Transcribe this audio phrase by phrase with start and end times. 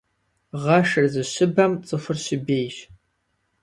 [0.63, 2.75] Гъэшыр зыщыбэм цӀыхур щыбейщ.